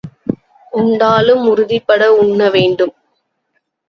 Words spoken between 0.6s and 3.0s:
உண்டாலும் உறுதிப்பட உண்ண வேண்டும்.